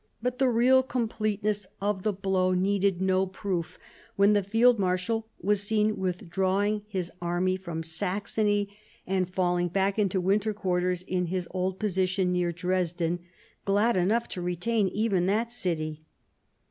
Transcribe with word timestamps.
But 0.19 0.39
the 0.39 0.49
real 0.49 0.81
completeness 0.81 1.67
of 1.79 2.01
the 2.01 2.11
blow 2.11 2.53
needed 2.55 3.03
no 3.03 3.27
proof 3.27 3.77
when 4.15 4.33
the 4.33 4.41
field 4.41 4.79
marshal 4.79 5.27
was 5.39 5.61
seen 5.61 5.95
withdrawing 5.95 6.81
his 6.87 7.11
army 7.21 7.55
from 7.55 7.83
Saxony, 7.83 8.69
and 9.05 9.31
falling 9.31 9.67
back 9.67 9.99
into 9.99 10.19
winter 10.19 10.55
quarters 10.55 11.03
in 11.03 11.27
his 11.27 11.47
old 11.51 11.77
position 11.77 12.31
near 12.31 12.51
Dresden, 12.51 13.19
glad 13.63 13.95
enough 13.95 14.27
to 14.29 14.41
retain 14.41 14.87
even 14.87 15.27
that 15.27 15.51
city. 15.51 16.01